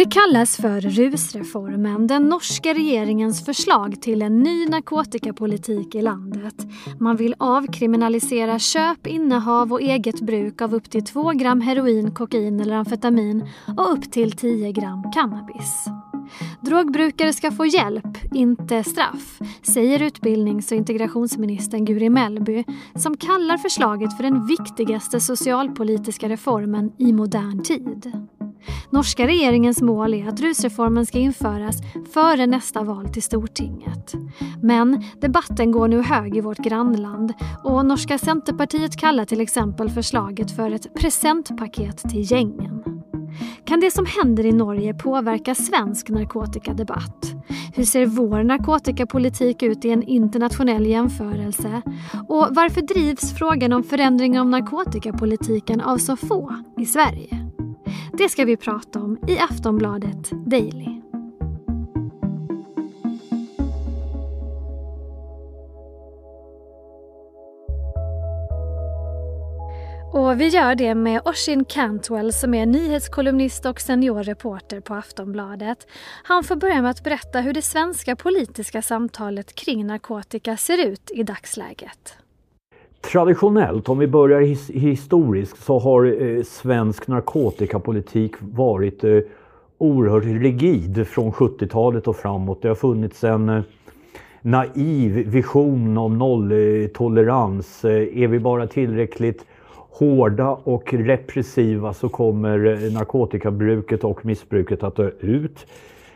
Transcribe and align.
Det 0.00 0.06
kallas 0.10 0.56
för 0.56 0.80
rusreformen, 0.80 2.06
den 2.06 2.28
norska 2.28 2.74
regeringens 2.74 3.44
förslag 3.44 4.02
till 4.02 4.22
en 4.22 4.38
ny 4.38 4.66
narkotikapolitik 4.66 5.94
i 5.94 6.02
landet. 6.02 6.54
Man 6.98 7.16
vill 7.16 7.34
avkriminalisera 7.38 8.58
köp, 8.58 9.06
innehav 9.06 9.72
och 9.72 9.80
eget 9.80 10.20
bruk 10.20 10.62
av 10.62 10.74
upp 10.74 10.90
till 10.90 11.04
2 11.04 11.30
gram 11.30 11.60
heroin, 11.60 12.14
kokain 12.14 12.60
eller 12.60 12.74
amfetamin 12.74 13.48
och 13.78 13.92
upp 13.92 14.12
till 14.12 14.32
10 14.32 14.72
gram 14.72 15.12
cannabis. 15.14 15.86
Drogbrukare 16.60 17.32
ska 17.32 17.50
få 17.50 17.66
hjälp, 17.66 18.34
inte 18.34 18.84
straff, 18.84 19.38
säger 19.62 20.02
utbildnings 20.02 20.72
och 20.72 20.78
integrationsministern 20.78 21.84
Guri 21.84 22.08
Mellby 22.08 22.64
som 22.94 23.16
kallar 23.16 23.58
förslaget 23.58 24.16
för 24.16 24.22
den 24.22 24.46
viktigaste 24.46 25.20
socialpolitiska 25.20 26.28
reformen 26.28 26.92
i 26.98 27.12
modern 27.12 27.62
tid. 27.62 28.12
Norska 28.90 29.26
regeringens 29.26 29.82
mål 29.82 30.14
är 30.14 30.28
att 30.28 30.40
rusreformen 30.40 31.06
ska 31.06 31.18
införas 31.18 31.76
före 32.12 32.46
nästa 32.46 32.82
val 32.82 33.08
till 33.08 33.22
Stortinget. 33.22 34.12
Men 34.62 35.04
debatten 35.20 35.72
går 35.72 35.88
nu 35.88 36.02
hög 36.02 36.36
i 36.36 36.40
vårt 36.40 36.58
grannland 36.58 37.32
och 37.64 37.86
norska 37.86 38.18
Centerpartiet 38.18 38.96
kallar 38.96 39.24
till 39.24 39.40
exempel 39.40 39.90
förslaget 39.90 40.56
för 40.56 40.70
ett 40.70 40.94
presentpaket 40.94 41.98
till 41.98 42.32
gängen. 42.32 42.82
Kan 43.64 43.80
det 43.80 43.90
som 43.90 44.06
händer 44.06 44.46
i 44.46 44.52
Norge 44.52 44.94
påverka 44.94 45.54
svensk 45.54 46.08
narkotikadebatt? 46.08 47.26
Hur 47.74 47.84
ser 47.84 48.06
vår 48.06 48.42
narkotikapolitik 48.42 49.62
ut 49.62 49.84
i 49.84 49.90
en 49.90 50.02
internationell 50.02 50.86
jämförelse? 50.86 51.82
Och 52.28 52.48
varför 52.50 52.80
drivs 52.80 53.38
frågan 53.38 53.72
om 53.72 53.82
förändring 53.82 54.40
av 54.40 54.46
narkotikapolitiken 54.46 55.80
av 55.80 55.98
så 55.98 56.16
få 56.16 56.54
i 56.78 56.86
Sverige? 56.86 57.39
Det 58.12 58.28
ska 58.28 58.44
vi 58.44 58.56
prata 58.56 58.98
om 58.98 59.18
i 59.28 59.38
Aftonbladet 59.38 60.30
Daily. 60.30 61.00
Och 70.12 70.40
vi 70.40 70.48
gör 70.48 70.74
det 70.74 70.94
med 70.94 71.20
Oshin 71.24 71.64
Cantwell 71.64 72.32
som 72.32 72.54
är 72.54 72.66
nyhetskolumnist 72.66 73.66
och 73.66 73.80
seniorreporter 73.80 74.80
på 74.80 74.94
Aftonbladet. 74.94 75.86
Han 76.22 76.44
får 76.44 76.56
börja 76.56 76.82
med 76.82 76.90
att 76.90 77.04
berätta 77.04 77.40
hur 77.40 77.52
det 77.52 77.62
svenska 77.62 78.16
politiska 78.16 78.82
samtalet 78.82 79.54
kring 79.54 79.86
narkotika 79.86 80.56
ser 80.56 80.86
ut 80.86 81.10
i 81.14 81.22
dagsläget. 81.22 82.16
Traditionellt, 83.00 83.88
om 83.88 83.98
vi 83.98 84.06
börjar 84.06 84.40
his 84.40 84.70
historiskt, 84.70 85.64
så 85.64 85.78
har 85.78 86.22
eh, 86.22 86.42
svensk 86.42 87.08
narkotikapolitik 87.08 88.34
varit 88.40 89.04
eh, 89.04 89.18
oerhört 89.78 90.24
rigid 90.24 91.06
från 91.06 91.32
70-talet 91.32 92.08
och 92.08 92.16
framåt. 92.16 92.62
Det 92.62 92.68
har 92.68 92.74
funnits 92.74 93.24
en 93.24 93.48
eh, 93.48 93.62
naiv 94.42 95.12
vision 95.12 95.98
om 95.98 96.18
nolltolerans. 96.18 97.84
Eh, 97.84 98.22
är 98.22 98.26
vi 98.26 98.38
bara 98.38 98.66
tillräckligt 98.66 99.46
hårda 99.90 100.48
och 100.48 100.94
repressiva 100.94 101.94
så 101.94 102.08
kommer 102.08 102.66
eh, 102.66 102.92
narkotikabruket 102.92 104.04
och 104.04 104.26
missbruket 104.26 104.82
att 104.82 104.96
dö 104.96 105.10
ut. 105.20 105.66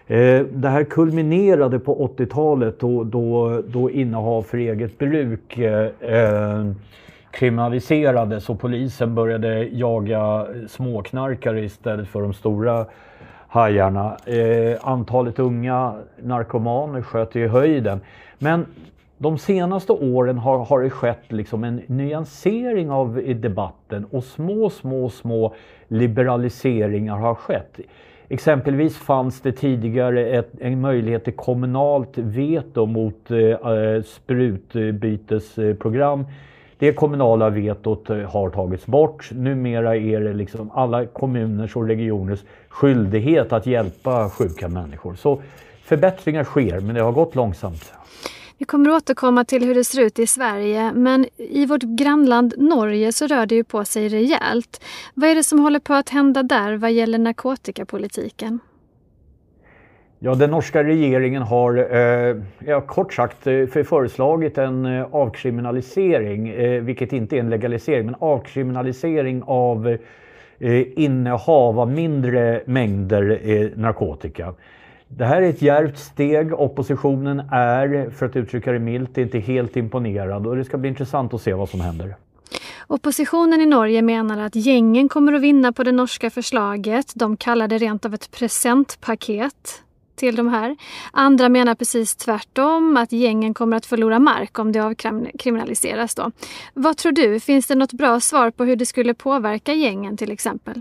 Eh, 0.07 0.41
det 0.41 0.69
här 0.69 0.85
kulminerade 0.85 1.79
på 1.79 2.09
80-talet 2.17 2.81
då, 2.81 3.05
då, 3.05 3.63
då 3.67 3.91
innehav 3.91 4.43
för 4.43 4.59
eget 4.59 4.99
bruk 4.99 5.59
eh, 5.59 5.89
eh, 6.01 6.71
kriminaliserades 7.31 8.49
och 8.49 8.61
polisen 8.61 9.15
började 9.15 9.65
jaga 9.65 10.47
småknarkare 10.69 11.65
istället 11.65 12.09
för 12.09 12.23
de 12.23 12.35
stora 12.35 12.87
hajarna. 13.49 14.17
Eh, 14.27 14.89
antalet 14.89 15.39
unga 15.39 15.95
narkomaner 16.23 17.03
sköt 17.03 17.37
i 17.37 17.47
höjden. 17.47 18.01
Men 18.39 18.67
de 19.19 19.39
senaste 19.39 19.93
åren 19.93 20.39
har, 20.39 20.65
har 20.65 20.83
det 20.83 20.91
skett 20.91 21.33
liksom 21.33 21.65
en 21.65 21.81
nyansering 21.87 22.91
av 22.91 23.23
debatten 23.35 24.05
och 24.05 24.25
små, 24.25 24.71
små, 24.71 25.09
små 25.09 25.55
liberaliseringar 25.89 27.17
har 27.17 27.35
skett. 27.35 27.81
Exempelvis 28.29 28.97
fanns 28.97 29.41
det 29.41 29.53
tidigare 29.53 30.27
ett, 30.27 30.51
en 30.61 30.81
möjlighet 30.81 31.25
till 31.25 31.33
kommunalt 31.33 32.19
veto 32.19 32.87
mot 32.87 33.31
eh, 33.31 33.39
eh 33.39 34.03
sprutbytesprogram. 34.03 36.25
Det 36.79 36.93
kommunala 36.93 37.51
vetot 37.51 38.11
eh, 38.11 38.19
har 38.19 38.51
tagits 38.51 38.87
bort. 38.87 39.31
Numera 39.33 39.97
är 39.97 40.21
det 40.21 40.33
liksom 40.33 40.71
alla 40.75 41.07
kommuners 41.07 41.77
och 41.77 41.87
regioners 41.87 42.41
skyldighet 42.69 43.53
att 43.53 43.67
hjälpa 43.67 44.31
sjuka 44.31 44.69
människor. 44.69 45.15
Så 45.15 45.43
förbättringar 45.83 46.45
sker, 46.45 46.81
men 46.81 46.95
det 46.95 47.01
har 47.01 47.13
gått 47.13 47.35
långsamt. 47.35 47.93
Vi 48.59 48.65
kommer 48.65 48.91
återkomma 48.91 49.45
till 49.45 49.65
hur 49.65 49.75
det 49.75 49.85
ser 49.85 50.03
ut 50.03 50.19
i 50.19 50.27
Sverige 50.27 50.93
men 50.93 51.27
i 51.37 51.67
vårt 51.67 51.83
grannland 51.83 52.55
Norge 52.57 53.13
så 53.13 53.27
rör 53.27 53.47
det 53.47 53.55
ju 53.55 53.65
på 53.65 53.85
sig 53.85 54.09
rejält. 54.09 54.85
Vad 55.15 55.31
är 55.31 55.35
det 55.35 55.43
som 55.43 55.59
håller 55.59 55.81
på 55.81 55.95
att 55.95 56.09
hända 56.09 56.43
där 56.43 56.77
vad 56.77 56.93
gäller 56.93 57.19
narkotikapolitiken? 57.19 58.59
Ja, 60.19 60.35
den 60.35 60.51
norska 60.51 60.85
regeringen 60.85 61.43
har 61.43 61.97
eh, 61.97 62.37
ja, 62.67 62.81
kort 62.81 63.15
sagt 63.15 63.47
eh, 63.47 63.67
föreslagit 63.67 64.59
en 64.59 64.87
eh, 64.87 65.15
avkriminalisering, 65.15 66.49
eh, 66.49 66.83
vilket 66.83 67.13
inte 67.13 67.37
är 67.37 67.41
en 67.41 67.51
legalisering, 67.51 68.07
men 68.07 68.15
avkriminalisering 68.19 69.43
av 69.47 69.89
eh, 70.59 70.99
innehav 71.03 71.81
av 71.81 71.91
mindre 71.91 72.63
mängder 72.67 73.41
eh, 73.43 73.69
narkotika. 73.77 74.55
Det 75.09 75.25
här 75.25 75.43
är 75.43 75.51
ett 75.51 75.63
djärvt 75.63 75.99
steg. 75.99 76.53
Oppositionen 76.53 77.41
är, 77.51 78.11
för 78.11 78.27
att 78.27 78.37
uttrycka 78.37 78.73
det 78.73 78.79
milt, 78.79 79.19
inte 79.19 79.39
helt 79.39 79.77
imponerad 79.77 80.47
och 80.47 80.57
det 80.57 80.65
ska 80.65 80.79
bli 80.79 80.89
intressant 80.89 81.35
att 81.35 81.43
se 81.43 81.55
vad 81.55 81.69
som 81.69 81.81
händer. 81.81 82.17
Oppositionen 82.87 83.61
i 83.61 83.67
Norge 83.67 84.03
menar 84.03 84.39
att 84.39 84.57
gängen 84.57 85.09
kommer 85.09 85.33
att 85.33 85.43
vinna 85.43 85.73
på 85.73 85.85
det 85.85 85.93
norska 85.93 86.31
förslaget. 86.31 87.13
De 87.15 87.37
kallar 87.37 87.69
det 87.69 87.79
rent 87.79 88.05
av 88.05 88.15
ett 88.15 88.31
presentpaket 88.31 89.83
till 90.17 90.37
de 90.37 90.49
här. 90.49 90.77
Andra 91.13 91.49
menar 91.49 91.75
precis 91.75 92.17
tvärtom, 92.17 92.97
att 92.97 93.13
gängen 93.13 93.55
kommer 93.55 93.77
att 93.77 93.87
förlora 93.87 94.19
mark 94.19 94.59
om 94.59 94.73
det 94.73 94.81
avkriminaliseras. 94.81 96.15
Då. 96.15 96.31
Vad 96.75 96.97
tror 96.97 97.13
du? 97.13 97.41
Finns 97.41 97.67
det 97.67 97.75
något 97.75 97.93
bra 97.93 98.21
svar 98.21 98.51
på 98.51 98.65
hur 98.65 98.77
det 98.77 98.87
skulle 98.87 99.15
påverka 99.15 99.73
gängen 99.73 100.17
till 100.17 100.33
exempel? 100.33 100.81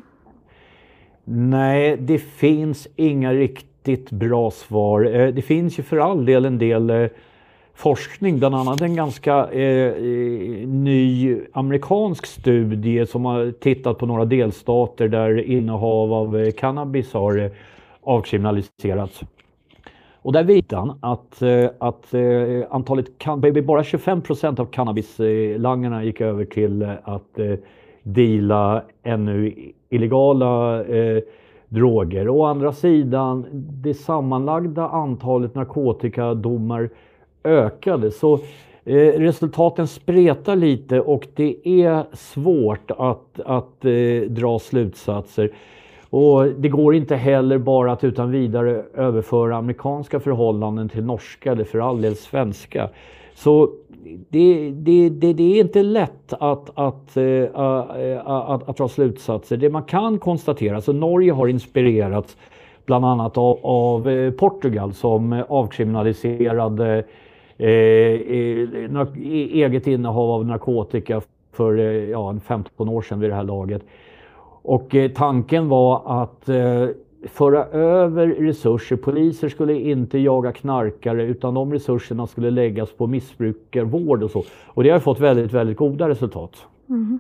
Nej, 1.26 1.98
det 1.98 2.20
finns 2.20 2.88
inga 2.96 3.34
riktigt 3.34 3.73
riktigt 3.88 4.12
bra 4.12 4.52
svar. 4.52 5.16
Eh, 5.16 5.28
det 5.28 5.42
finns 5.42 5.80
ju 5.80 5.84
för 5.84 5.98
all 5.98 6.26
del 6.26 6.46
en 6.46 6.58
del 6.58 6.90
eh, 6.90 7.08
forskning, 7.74 8.40
bland 8.40 8.56
annat 8.56 8.82
en 8.82 8.96
ganska 8.96 9.52
eh, 9.52 9.88
eh, 9.88 10.68
ny 10.68 11.38
amerikansk 11.54 12.26
studie 12.26 13.06
som 13.06 13.26
har 13.26 13.52
tittat 13.52 13.98
på 13.98 14.06
några 14.06 14.26
delstater 14.26 15.08
där 15.08 15.42
innehav 15.42 16.14
av 16.14 16.52
cannabis 16.52 17.14
har 17.14 17.52
avkriminaliserats. 18.04 19.22
Och 20.22 20.34
där 20.34 20.44
visar 20.44 20.78
han 20.78 20.98
att, 21.02 21.42
att 21.80 22.14
antalet, 22.70 23.66
bara 23.66 23.84
25 23.84 24.22
procent 24.22 24.60
av 24.60 24.66
cannabislangarna 24.66 26.04
gick 26.04 26.22
över 26.22 26.46
till 26.46 26.84
att 27.04 27.40
deala 28.04 28.84
ännu 29.04 29.54
illegala 29.90 30.84
droger. 31.74 32.30
Å 32.30 32.44
andra 32.46 32.72
sidan, 32.72 33.46
det 33.84 33.94
sammanlagda 33.94 34.90
antalet 34.90 35.56
narkotikadomar 35.56 36.90
ökade. 37.44 38.12
Så 38.12 38.34
eh, 38.84 39.20
resultaten 39.20 39.88
spretar 39.88 40.56
lite 40.56 41.02
och 41.02 41.28
det 41.36 41.68
är 41.68 42.04
svårt 42.14 42.92
att, 42.92 43.40
att 43.46 43.86
eh, 43.86 44.30
dra 44.30 44.60
slutsatser. 44.60 45.52
Och 46.10 46.46
det 46.46 46.70
går 46.70 46.96
inte 46.96 47.16
heller 47.16 47.58
bara 47.58 47.92
att 47.92 48.04
utan 48.04 48.32
vidare 48.32 48.84
överföra 48.94 49.56
amerikanska 49.56 50.20
förhållanden 50.20 50.90
till 50.90 51.04
norska 51.04 51.52
eller 51.52 51.64
för 51.64 51.80
all 51.80 52.02
del 52.02 52.16
svenska. 52.16 52.90
Så 53.36 53.70
det, 54.04 54.72
det, 54.72 55.10
det, 55.10 55.34
det, 55.34 55.44
är 55.44 55.62
inte 55.62 55.84
lätt 55.84 56.34
att, 56.34 56.70
att, 56.76 57.18
eh, 57.18 57.46
att, 58.26 58.70
att, 58.70 58.78
dra 58.78 58.88
slutsatser. 58.88 59.58
Det 59.58 59.70
man 59.70 59.84
kan 59.84 60.20
konstatera, 60.20 60.82
så 60.82 60.94
Norge 60.94 61.32
har 61.32 61.48
inspirerats 61.48 62.38
bland 62.86 63.06
annat 63.06 63.38
av, 63.38 63.60
av 63.64 64.10
eh, 64.10 64.32
Portugal 64.32 64.94
som 64.94 65.44
avkriminaliserade 65.50 67.04
eh, 67.58 67.68
eh 67.68 67.70
e, 69.24 69.50
eget 69.54 69.88
innehav 69.88 70.32
av 70.32 70.46
narkotika 70.46 71.22
för 71.52 71.74
ja, 72.10 72.36
15 72.46 72.90
år 72.90 73.02
sedan 73.02 73.20
vid 73.20 73.30
det 73.30 73.36
här 73.36 73.44
laget. 73.44 73.82
Och 74.66 74.96
tanken 75.16 75.70
var 75.70 76.22
att 76.24 76.50
föra 77.26 77.66
över 77.66 78.28
resurser. 78.28 78.96
Poliser 78.96 79.50
skulle 79.50 79.80
inte 79.80 80.18
jaga 80.18 80.52
knarkare 80.52 81.24
utan 81.24 81.54
de 81.54 81.74
resurserna 81.74 82.28
skulle 82.28 82.50
läggas 82.50 82.92
på 82.92 83.08
missbrukarvård 83.08 84.24
och 84.24 84.32
så. 84.32 84.44
Och 84.66 84.84
det 84.84 84.90
har 84.90 85.00
fått 85.00 85.20
väldigt, 85.20 85.54
väldigt 85.54 85.78
goda 85.78 86.10
resultat. 86.10 86.66
Mm. 86.90 87.20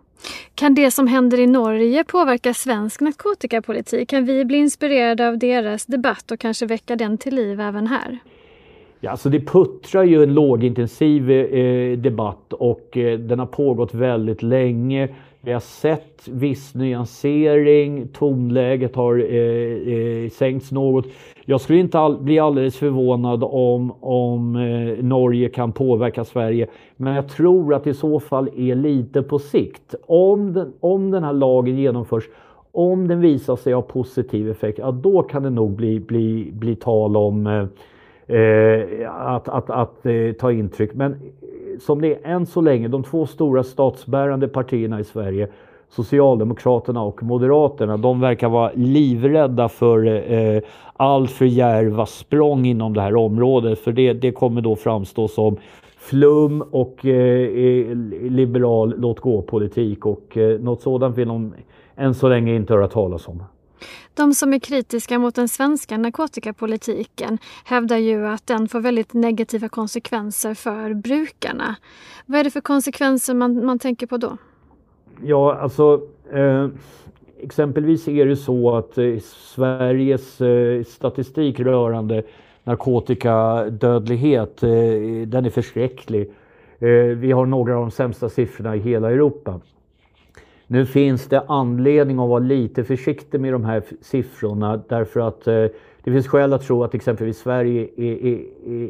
Kan 0.55 0.75
det 0.75 0.91
som 0.91 1.07
händer 1.07 1.39
i 1.39 1.47
Norge 1.47 2.03
påverka 2.03 2.53
svensk 2.53 3.01
narkotikapolitik? 3.01 4.09
Kan 4.09 4.25
vi 4.25 4.45
bli 4.45 4.57
inspirerade 4.57 5.27
av 5.27 5.37
deras 5.37 5.85
debatt 5.85 6.31
och 6.31 6.39
kanske 6.39 6.65
väcka 6.65 6.95
den 6.95 7.17
till 7.17 7.35
liv 7.35 7.59
även 7.59 7.87
här? 7.87 8.19
Ja, 9.05 9.11
alltså 9.11 9.29
det 9.29 9.39
puttrar 9.39 10.03
ju 10.03 10.23
en 10.23 10.33
lågintensiv 10.33 11.31
eh, 11.31 11.97
debatt 11.97 12.53
och 12.53 12.97
eh, 12.97 13.19
den 13.19 13.39
har 13.39 13.45
pågått 13.45 13.93
väldigt 13.93 14.43
länge. 14.43 15.09
Vi 15.41 15.51
har 15.51 15.59
sett 15.59 16.27
viss 16.27 16.75
nyansering, 16.75 18.07
tonläget 18.07 18.95
har 18.95 19.17
eh, 19.17 19.93
eh, 19.93 20.29
sänkts 20.29 20.71
något. 20.71 21.05
Jag 21.45 21.61
skulle 21.61 21.79
inte 21.79 21.99
all, 21.99 22.17
bli 22.17 22.39
alldeles 22.39 22.77
förvånad 22.77 23.43
om, 23.43 23.91
om 23.99 24.55
eh, 24.55 25.03
Norge 25.03 25.49
kan 25.49 25.71
påverka 25.71 26.25
Sverige. 26.25 26.67
Men 26.97 27.15
jag 27.15 27.29
tror 27.29 27.73
att 27.73 27.83
det 27.83 27.89
i 27.89 27.93
så 27.93 28.19
fall 28.19 28.49
är 28.57 28.75
lite 28.75 29.21
på 29.21 29.39
sikt. 29.39 29.95
Om 30.05 30.53
den, 30.53 30.73
om 30.79 31.11
den 31.11 31.23
här 31.23 31.33
lagen 31.33 31.77
genomförs, 31.77 32.23
om 32.71 33.07
den 33.07 33.21
visar 33.21 33.55
sig 33.55 33.73
ha 33.73 33.81
positiv 33.81 34.49
effekt, 34.49 34.79
ja, 34.79 34.91
då 34.91 35.23
kan 35.23 35.43
det 35.43 35.49
nog 35.49 35.71
bli, 35.71 35.99
bli, 35.99 36.51
bli 36.53 36.75
tal 36.75 37.17
om 37.17 37.47
eh, 37.47 37.65
Eh, 38.27 39.11
att, 39.11 39.49
att, 39.49 39.69
att 39.69 40.05
eh, 40.05 40.31
ta 40.39 40.51
intryck. 40.51 40.93
Men 40.93 41.11
eh, 41.11 41.17
som 41.79 42.01
det 42.01 42.13
är 42.13 42.31
än 42.31 42.45
så 42.45 42.61
länge, 42.61 42.87
de 42.87 43.03
två 43.03 43.25
stora 43.25 43.63
statsbärande 43.63 44.47
partierna 44.47 44.99
i 44.99 45.03
Sverige, 45.03 45.47
Socialdemokraterna 45.89 47.01
och 47.01 47.23
Moderaterna, 47.23 47.97
de 47.97 48.19
verkar 48.19 48.49
vara 48.49 48.71
livrädda 48.75 49.69
för 49.69 50.05
eh, 50.31 50.61
allt 50.93 51.31
för 51.31 51.45
djärva 51.45 52.05
språng 52.05 52.65
inom 52.65 52.93
det 52.93 53.01
här 53.01 53.15
området. 53.15 53.79
För 53.79 53.91
det, 53.91 54.13
det 54.13 54.31
kommer 54.31 54.61
då 54.61 54.75
framstå 54.75 55.27
som 55.27 55.57
flum 55.97 56.61
och 56.61 57.05
eh, 57.05 57.41
eh 57.41 57.95
liberal 58.21 58.93
låt-gå-politik 58.97 60.05
och 60.05 60.37
eh, 60.37 60.59
något 60.59 60.81
sådant 60.81 61.17
vill 61.17 61.27
de 61.27 61.53
än 61.95 62.13
så 62.13 62.29
länge 62.29 62.55
inte 62.55 62.73
höra 62.73 62.87
talas 62.87 63.27
om. 63.27 63.43
De 64.15 64.33
som 64.33 64.53
är 64.53 64.59
kritiska 64.59 65.19
mot 65.19 65.35
den 65.35 65.47
svenska 65.47 65.97
narkotikapolitiken 65.97 67.37
hävdar 67.65 67.97
ju 67.97 68.27
att 68.27 68.47
den 68.47 68.67
får 68.67 68.79
väldigt 68.79 69.13
negativa 69.13 69.69
konsekvenser 69.69 70.53
för 70.53 70.93
brukarna. 70.93 71.75
Vad 72.25 72.39
är 72.39 72.43
det 72.43 72.51
för 72.51 72.61
konsekvenser 72.61 73.33
man, 73.33 73.65
man 73.65 73.79
tänker 73.79 74.07
på 74.07 74.17
då? 74.17 74.37
Ja, 75.23 75.55
alltså 75.55 76.01
eh, 76.33 76.67
exempelvis 77.41 78.07
är 78.07 78.25
det 78.25 78.35
så 78.35 78.75
att 78.75 78.97
eh, 78.97 79.19
Sveriges 79.55 80.41
eh, 80.41 80.83
statistik 80.83 81.59
rörande 81.59 82.23
narkotikadödlighet, 82.63 84.63
eh, 84.63 84.69
den 85.27 85.45
är 85.45 85.49
förskräcklig. 85.49 86.31
Eh, 86.79 87.17
vi 87.17 87.31
har 87.31 87.45
några 87.45 87.75
av 87.75 87.81
de 87.81 87.91
sämsta 87.91 88.29
siffrorna 88.29 88.75
i 88.75 88.79
hela 88.79 89.11
Europa. 89.11 89.61
Nu 90.67 90.85
finns 90.85 91.27
det 91.27 91.43
anledning 91.47 92.19
att 92.19 92.29
vara 92.29 92.39
lite 92.39 92.83
försiktig 92.83 93.39
med 93.39 93.53
de 93.53 93.65
här 93.65 93.83
siffrorna 94.01 94.81
därför 94.89 95.19
att 95.19 95.47
eh, 95.47 95.65
det 96.03 96.11
finns 96.11 96.27
skäl 96.27 96.53
att 96.53 96.61
tro 96.61 96.83
att 96.83 96.95
exempelvis 96.95 97.37
Sverige 97.37 97.87
är, 97.97 98.25
är, 98.25 98.39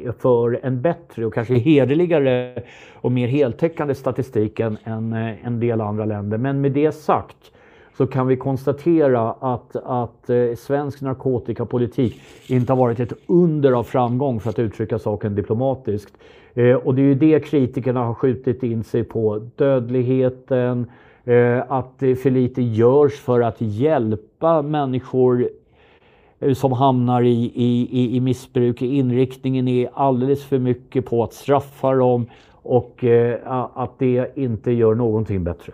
är 0.08 0.12
för 0.12 0.60
en 0.64 0.82
bättre 0.82 1.26
och 1.26 1.34
kanske 1.34 1.54
hederligare 1.54 2.64
och 2.94 3.12
mer 3.12 3.28
heltäckande 3.28 3.96
statistik 3.96 4.60
än 4.60 4.78
en, 4.84 5.14
eh, 5.14 5.46
en 5.48 5.60
del 5.60 5.82
andra 5.82 6.06
länder. 6.06 6.38
Men 6.38 6.62
med 6.62 6.72
det 6.72 6.92
sagt 6.92 7.52
så 7.98 8.08
kan 8.08 8.28
vi 8.28 8.38
konstatera 8.38 9.32
att, 9.32 9.76
att 9.76 10.30
eh, 10.30 10.56
svensk 10.58 11.02
narkotikapolitik 11.02 12.22
inte 12.48 12.72
har 12.74 12.78
varit 12.78 13.00
ett 13.00 13.14
under 13.28 13.72
av 13.72 13.84
framgång 13.84 14.40
för 14.40 14.50
att 14.50 14.60
uttrycka 14.60 15.00
saken 15.00 15.36
diplomatiskt. 15.36 16.18
Eh, 16.54 16.76
och 16.76 16.96
det 16.96 17.02
är 17.02 17.06
ju 17.06 17.16
det 17.16 17.40
kritikerna 17.40 18.00
har 18.00 18.14
skjutit 18.14 18.64
in 18.64 18.84
sig 18.84 19.04
på. 19.04 19.50
Dödligheten, 19.56 20.80
Eh, 20.80 20.88
Eh, 21.26 21.72
att 21.72 21.94
för 22.00 22.30
lite 22.30 22.62
görs 22.62 23.20
för 23.20 23.42
att 23.42 23.56
hjälpa 23.60 24.62
människor 24.62 25.50
eh, 26.40 26.54
som 26.54 26.72
hamnar 26.72 27.24
i, 27.24 27.52
i, 27.56 28.16
i 28.16 28.20
missbruk. 28.20 28.82
Inriktningen 28.82 29.68
är 29.68 29.90
alldeles 29.94 30.44
för 30.44 30.60
mycket 30.60 31.06
på 31.06 31.24
att 31.24 31.34
straffa 31.34 31.94
dem 31.94 32.26
och 32.52 33.04
eh, 33.04 33.40
att 33.74 34.00
det 34.00 34.38
inte 34.38 34.72
gör 34.72 34.96
någonting 34.96 35.44
bättre. 35.44 35.74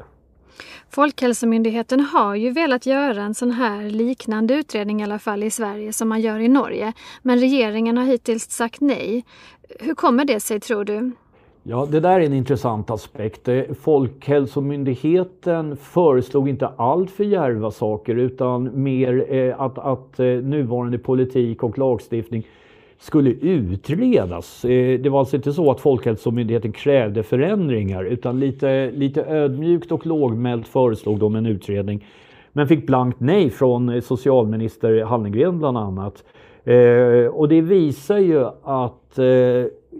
Folkhälsomyndigheten 0.89 1.99
har 1.99 2.35
ju 2.35 2.49
velat 2.49 2.85
göra 2.85 3.23
en 3.23 3.35
sån 3.35 3.51
här 3.51 3.89
liknande 3.89 4.53
utredning 4.53 5.01
i 5.01 5.03
alla 5.03 5.19
fall 5.19 5.43
i 5.43 5.51
Sverige 5.51 5.93
som 5.93 6.09
man 6.09 6.21
gör 6.21 6.39
i 6.39 6.47
Norge. 6.47 6.93
Men 7.21 7.39
regeringen 7.39 7.97
har 7.97 8.05
hittills 8.05 8.49
sagt 8.49 8.81
nej. 8.81 9.25
Hur 9.79 9.95
kommer 9.95 10.25
det 10.25 10.39
sig 10.39 10.59
tror 10.59 10.83
du? 10.83 11.11
Ja, 11.71 11.87
det 11.91 11.99
där 11.99 12.19
är 12.19 12.25
en 12.25 12.33
intressant 12.33 12.91
aspekt. 12.91 13.47
Eh, 13.47 13.61
Folkhälsomyndigheten 13.81 15.77
föreslog 15.77 16.49
inte 16.49 16.67
allt 16.67 17.11
för 17.11 17.23
djärva 17.23 17.71
saker 17.71 18.15
utan 18.15 18.83
mer 18.83 19.25
eh, 19.33 19.61
att, 19.61 19.77
att 19.77 20.19
eh, 20.19 20.25
nuvarande 20.25 20.97
politik 20.97 21.63
och 21.63 21.77
lagstiftning 21.77 22.47
skulle 22.99 23.29
utredas. 23.31 24.61
Det 25.01 25.09
var 25.09 25.19
alltså 25.19 25.35
inte 25.35 25.53
så 25.53 25.71
att 25.71 25.79
Folkhälsomyndigheten 25.79 26.71
krävde 26.71 27.23
förändringar 27.23 28.03
utan 28.03 28.39
lite, 28.39 28.91
lite 28.91 29.23
ödmjukt 29.23 29.91
och 29.91 30.05
lågmält 30.05 30.67
föreslog 30.67 31.19
de 31.19 31.35
en 31.35 31.45
utredning. 31.45 32.05
Men 32.51 32.67
fick 32.67 32.87
blankt 32.87 33.19
nej 33.19 33.49
från 33.49 34.01
socialminister 34.01 35.03
Hallengren 35.03 35.59
bland 35.59 35.77
annat. 35.77 36.23
Och 37.31 37.49
det 37.49 37.61
visar 37.61 38.17
ju 38.17 38.45
att 38.63 39.19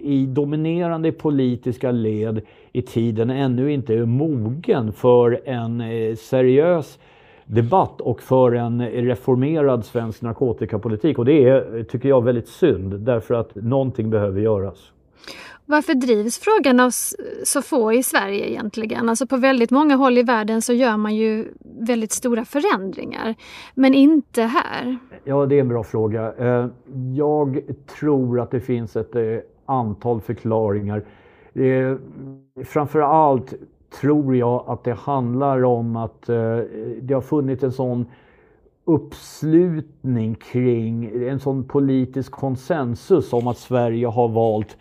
i 0.03 0.25
dominerande 0.25 1.11
politiska 1.11 1.91
led 1.91 2.41
i 2.71 2.81
tiden 2.81 3.29
ännu 3.29 3.71
inte 3.71 3.93
är 3.93 4.05
mogen 4.05 4.93
för 4.93 5.41
en 5.45 5.81
eh, 5.81 6.15
seriös 6.15 6.99
debatt 7.45 8.01
och 8.01 8.21
för 8.21 8.51
en 8.51 8.89
reformerad 8.89 9.85
svensk 9.85 10.21
narkotikapolitik. 10.21 11.19
Och 11.19 11.25
det 11.25 11.49
är, 11.49 11.83
tycker 11.83 12.09
jag, 12.09 12.23
väldigt 12.23 12.47
synd 12.47 12.99
därför 12.99 13.33
att 13.33 13.55
någonting 13.55 14.09
behöver 14.09 14.41
göras. 14.41 14.91
Varför 15.65 15.93
drivs 15.93 16.39
frågan 16.39 16.79
av 16.79 16.89
så 17.43 17.61
få 17.61 17.93
i 17.93 18.03
Sverige 18.03 18.49
egentligen? 18.49 19.09
Alltså 19.09 19.27
på 19.27 19.37
väldigt 19.37 19.71
många 19.71 19.95
håll 19.95 20.17
i 20.17 20.23
världen 20.23 20.61
så 20.61 20.73
gör 20.73 20.97
man 20.97 21.15
ju 21.15 21.45
väldigt 21.79 22.11
stora 22.11 22.45
förändringar, 22.45 23.35
men 23.75 23.93
inte 23.93 24.41
här. 24.41 24.97
Ja, 25.23 25.45
det 25.45 25.55
är 25.55 25.59
en 25.59 25.67
bra 25.67 25.83
fråga. 25.83 26.33
Eh, 26.37 26.67
jag 27.15 27.61
tror 27.99 28.39
att 28.39 28.51
det 28.51 28.59
finns 28.59 28.95
ett 28.95 29.15
eh, 29.15 29.21
antal 29.69 30.21
förklaringar. 30.21 31.03
Eh, 31.53 31.95
framför 32.65 32.99
allt 32.99 33.53
tror 34.01 34.35
jag 34.35 34.63
att 34.67 34.83
det 34.83 34.93
handlar 34.93 35.63
om 35.63 35.95
att 35.95 36.29
eh, 36.29 36.57
det 37.01 37.13
har 37.13 37.21
funnits 37.21 37.63
en 37.63 37.71
sån 37.71 38.05
uppslutning 38.85 40.35
kring 40.35 41.23
en 41.29 41.39
sån 41.39 41.63
politisk 41.63 42.31
konsensus 42.31 43.33
om 43.33 43.47
att 43.47 43.57
Sverige 43.57 44.07
har 44.07 44.27
valt 44.27 44.77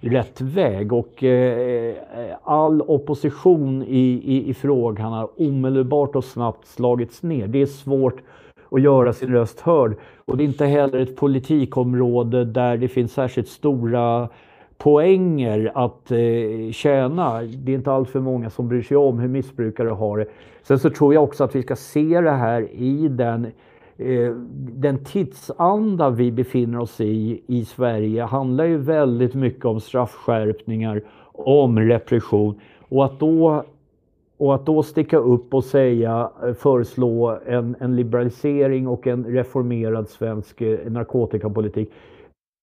rätt 0.00 0.40
väg 0.40 0.92
och 0.92 1.24
eh, 1.24 1.94
all 2.42 2.82
opposition 2.82 3.82
i, 3.82 4.22
i, 4.24 4.48
i, 4.48 4.54
frågan 4.54 5.12
har 5.12 5.40
omedelbart 5.40 6.16
och 6.16 6.24
snabbt 6.24 6.66
slagits 6.66 7.22
ner. 7.22 7.46
Det 7.46 7.62
är 7.62 7.66
svårt 7.66 8.22
och 8.74 8.80
göra 8.80 9.12
sin 9.12 9.32
röst 9.32 9.60
hörd 9.60 9.96
och 10.24 10.36
det 10.36 10.44
är 10.44 10.46
inte 10.46 10.66
heller 10.66 10.98
ett 10.98 11.16
politikområde 11.16 12.44
där 12.44 12.76
det 12.76 12.88
finns 12.88 13.12
särskilt 13.12 13.48
stora 13.48 14.28
poänger 14.78 15.72
att 15.74 16.10
eh, 16.10 16.72
tjäna. 16.72 17.42
Det 17.42 17.72
är 17.72 17.76
inte 17.76 17.92
allt 17.92 18.10
för 18.10 18.20
många 18.20 18.50
som 18.50 18.68
bryr 18.68 18.82
sig 18.82 18.96
om 18.96 19.18
hur 19.18 19.28
missbrukare 19.28 19.88
har 19.88 20.18
det. 20.18 20.26
Sen 20.62 20.78
så 20.78 20.90
tror 20.90 21.14
jag 21.14 21.24
också 21.24 21.44
att 21.44 21.56
vi 21.56 21.62
ska 21.62 21.76
se 21.76 22.20
det 22.20 22.30
här 22.30 22.68
i 22.72 23.08
den 23.08 23.44
eh, 23.96 24.30
den 24.74 25.04
tidsanda 25.04 26.10
vi 26.10 26.32
befinner 26.32 26.78
oss 26.78 27.00
i 27.00 27.42
i 27.46 27.64
Sverige 27.64 28.22
handlar 28.22 28.64
ju 28.64 28.76
väldigt 28.76 29.34
mycket 29.34 29.64
om 29.64 29.80
straffskärpningar, 29.80 31.02
om 31.32 31.78
repression 31.78 32.60
och 32.88 33.04
att 33.04 33.20
då 33.20 33.64
och 34.38 34.54
att 34.54 34.66
då 34.66 34.82
sticka 34.82 35.16
upp 35.16 35.54
och 35.54 35.64
säga, 35.64 36.30
eh, 36.42 36.54
föreslå 36.54 37.38
en, 37.46 37.76
en 37.80 37.96
liberalisering 37.96 38.88
och 38.88 39.06
en 39.06 39.24
reformerad 39.24 40.08
svensk 40.08 40.60
eh, 40.60 40.90
narkotikapolitik. 40.90 41.92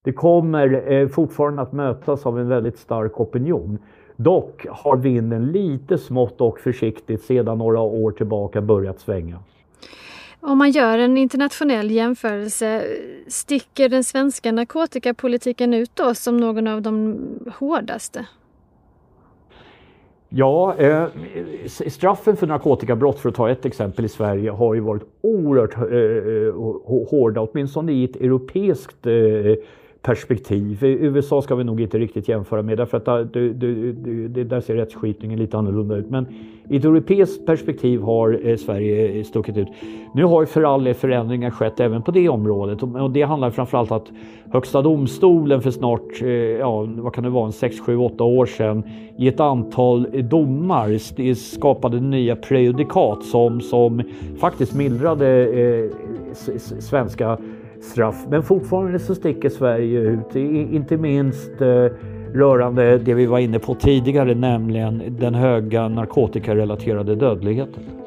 Det 0.04 0.12
kommer 0.12 0.92
eh, 0.92 1.08
fortfarande 1.08 1.62
att 1.62 1.72
mötas 1.72 2.26
av 2.26 2.40
en 2.40 2.48
väldigt 2.48 2.78
stark 2.78 3.20
opinion. 3.20 3.78
Dock 4.16 4.66
har 4.70 4.96
vinden 4.96 5.52
lite 5.52 5.98
smått 5.98 6.40
och 6.40 6.60
försiktigt 6.60 7.22
sedan 7.22 7.58
några 7.58 7.80
år 7.80 8.10
tillbaka 8.12 8.60
börjat 8.60 9.00
svänga. 9.00 9.38
Om 10.40 10.58
man 10.58 10.70
gör 10.70 10.98
en 10.98 11.16
internationell 11.18 11.90
jämförelse, 11.90 12.84
sticker 13.28 13.88
den 13.88 14.04
svenska 14.04 14.52
narkotikapolitiken 14.52 15.74
ut 15.74 15.90
då 15.94 16.14
som 16.14 16.36
någon 16.36 16.66
av 16.66 16.82
de 16.82 17.18
hårdaste? 17.58 18.26
Ja, 20.34 20.74
eh, 20.78 21.06
straffen 21.66 22.36
för 22.36 22.46
narkotikabrott, 22.46 23.18
för 23.18 23.28
att 23.28 23.34
ta 23.34 23.50
ett 23.50 23.66
exempel 23.66 24.04
i 24.04 24.08
Sverige, 24.08 24.50
har 24.50 24.74
ju 24.74 24.80
varit 24.80 25.02
oerhört 25.20 25.76
eh, 25.76 25.82
eh 25.82 27.10
hårda, 27.10 27.40
åtminstone 27.40 27.92
i 27.92 28.04
ett 28.04 28.16
europeiskt 28.16 29.06
eh, 29.06 29.12
perspektiv. 30.02 30.78
USA 30.82 31.42
ska 31.42 31.54
vi 31.54 31.64
nog 31.64 31.80
inte 31.80 31.98
riktigt 31.98 32.28
jämföra 32.28 32.62
med 32.62 32.78
därför 32.78 32.96
att 32.96 33.04
där, 33.04 33.28
du, 33.32 33.52
du, 33.52 33.92
det, 34.28 34.44
där 34.44 34.60
ser 34.60 34.74
rättsskipningen 34.74 35.38
lite 35.38 35.58
annorlunda 35.58 35.96
ut. 35.96 36.10
Men 36.10 36.26
i 36.68 36.76
ett 36.76 36.84
europeiskt 36.84 37.46
perspektiv 37.46 38.02
har 38.02 38.40
eh, 38.48 38.56
Sverige 38.56 39.18
eh, 39.18 39.24
stuckit 39.24 39.56
ut. 39.56 39.68
Nu 40.14 40.24
har 40.24 40.42
ju 40.42 40.46
för 40.46 40.62
all 40.62 40.84
del 40.84 40.94
förändringar 40.94 41.50
skett 41.50 41.80
även 41.80 42.02
på 42.02 42.10
det 42.10 42.28
området 42.28 42.82
och 42.82 43.10
det 43.10 43.22
handlar 43.22 43.50
framförallt 43.50 43.90
om 43.90 43.96
att 43.96 44.12
Högsta 44.52 44.82
domstolen 44.82 45.62
för 45.62 45.70
snart, 45.70 46.22
eh, 46.22 46.28
ja 46.28 46.88
vad 46.96 47.14
kan 47.14 47.24
det 47.24 47.30
vara, 47.30 47.46
en 47.46 47.52
6, 47.52 47.80
7, 47.80 47.96
8 47.96 48.24
år 48.24 48.46
sedan 48.46 48.82
i 49.16 49.28
ett 49.28 49.40
antal 49.40 50.06
domar 50.28 50.98
skapade 51.34 52.00
nya 52.00 52.36
prejudikat 52.36 53.24
som, 53.24 53.60
som 53.60 54.02
faktiskt 54.38 54.74
mildrade 54.74 55.46
eh, 55.46 55.90
svenska 56.80 57.38
straff. 57.82 58.26
Men 58.28 58.42
fortfarande 58.42 58.98
så 58.98 59.14
sticker 59.14 59.48
Sverige 59.48 60.00
ut, 60.00 60.36
inte 60.36 60.96
minst 60.96 61.60
eh, 61.60 61.86
rörande 62.34 62.98
det 62.98 63.14
vi 63.14 63.26
var 63.26 63.38
inne 63.38 63.58
på 63.58 63.74
tidigare, 63.74 64.34
nämligen 64.34 65.02
den 65.20 65.34
höga 65.34 65.88
narkotikarelaterade 65.88 67.14
dödligheten. 67.14 68.01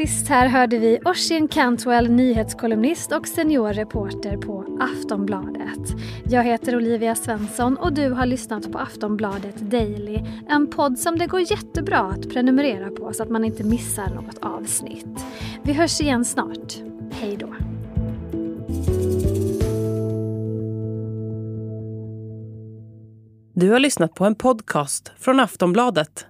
Sist 0.00 0.28
här 0.28 0.46
hörde 0.48 0.78
vi 0.78 0.98
Oisin 1.04 1.48
Cantwell, 1.48 2.10
nyhetskolumnist 2.10 3.12
och 3.12 3.28
seniorreporter 3.28 4.36
på 4.36 4.78
Aftonbladet. 4.80 5.94
Jag 6.24 6.44
heter 6.44 6.76
Olivia 6.76 7.14
Svensson 7.14 7.76
och 7.76 7.92
du 7.92 8.10
har 8.10 8.26
lyssnat 8.26 8.72
på 8.72 8.78
Aftonbladet 8.78 9.56
Daily. 9.56 10.18
En 10.48 10.70
podd 10.70 10.98
som 10.98 11.18
det 11.18 11.26
går 11.26 11.40
jättebra 11.40 11.98
att 11.98 12.30
prenumerera 12.30 12.90
på 12.90 13.12
så 13.12 13.22
att 13.22 13.30
man 13.30 13.44
inte 13.44 13.64
missar 13.64 14.14
något 14.14 14.38
avsnitt. 14.38 15.24
Vi 15.62 15.72
hörs 15.72 16.00
igen 16.00 16.24
snart. 16.24 16.74
Hej 17.12 17.36
då. 17.36 17.54
Du 23.54 23.70
har 23.70 23.78
lyssnat 23.78 24.14
på 24.14 24.24
en 24.24 24.34
podcast 24.34 25.12
från 25.18 25.40
Aftonbladet. 25.40 26.29